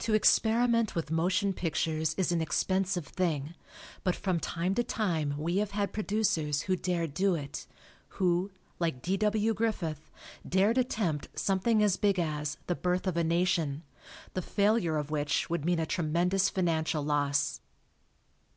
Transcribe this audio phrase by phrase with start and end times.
[0.00, 3.54] To experiment with motion pictures is an expensive thing,
[4.02, 7.68] but from time to time we have had producers who dared do it;
[8.18, 9.16] who, like D.
[9.18, 9.54] W.
[9.54, 10.10] Griffith,
[10.44, 13.84] dared attempt something as big as "The Birth of a Nation,"
[14.34, 17.60] the failure of which would mean a tremendous financial loss.